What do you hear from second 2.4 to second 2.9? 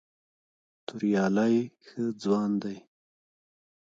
دی.